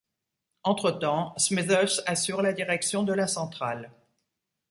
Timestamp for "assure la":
2.07-2.53